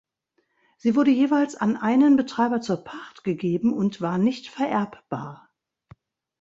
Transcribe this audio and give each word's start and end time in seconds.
Sie 0.77 0.95
wurde 0.95 1.11
jeweils 1.11 1.55
an 1.55 1.77
einen 1.77 2.15
Betreiber 2.15 2.59
zur 2.59 2.77
Pacht 2.83 3.23
gegeben 3.23 3.71
und 3.71 4.01
war 4.01 4.17
nicht 4.17 4.47
vererbbar. 4.47 5.51